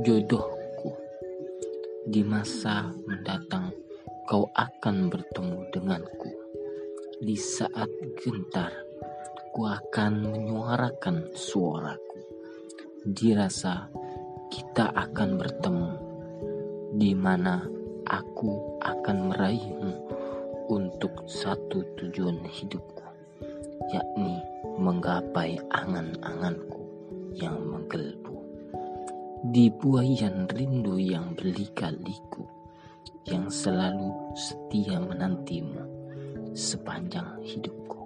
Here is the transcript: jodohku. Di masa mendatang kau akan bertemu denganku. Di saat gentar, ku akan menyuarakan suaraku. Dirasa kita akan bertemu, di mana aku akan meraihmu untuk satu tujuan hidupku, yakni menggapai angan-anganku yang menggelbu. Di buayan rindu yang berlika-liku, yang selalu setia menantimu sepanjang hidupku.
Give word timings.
jodohku. 0.00 0.96
Di 2.08 2.24
masa 2.24 2.88
mendatang 3.04 3.68
kau 4.24 4.48
akan 4.56 5.12
bertemu 5.12 5.68
denganku. 5.76 6.30
Di 7.20 7.36
saat 7.36 7.90
gentar, 8.16 8.72
ku 9.52 9.68
akan 9.68 10.32
menyuarakan 10.32 11.36
suaraku. 11.36 12.20
Dirasa 13.04 13.92
kita 14.48 14.88
akan 14.88 15.36
bertemu, 15.36 15.90
di 16.96 17.12
mana 17.12 17.68
aku 18.08 18.80
akan 18.80 19.16
meraihmu 19.32 19.92
untuk 20.72 21.28
satu 21.28 21.84
tujuan 22.00 22.40
hidupku, 22.48 23.04
yakni 23.92 24.40
menggapai 24.80 25.60
angan-anganku 25.68 26.80
yang 27.36 27.60
menggelbu. 27.68 28.49
Di 29.40 29.72
buayan 29.72 30.44
rindu 30.52 31.00
yang 31.00 31.32
berlika-liku, 31.32 32.44
yang 33.24 33.48
selalu 33.48 34.36
setia 34.36 35.00
menantimu 35.00 35.80
sepanjang 36.52 37.40
hidupku. 37.40 37.99